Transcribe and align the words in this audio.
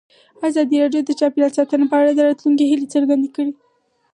ازادي 0.47 0.77
راډیو 0.83 1.01
د 1.05 1.11
چاپیریال 1.19 1.51
ساتنه 1.57 1.85
په 1.91 1.95
اړه 2.01 2.11
د 2.13 2.19
راتلونکي 2.27 2.65
هیلې 2.71 2.87
څرګندې 2.95 3.29
کړې. 3.35 3.53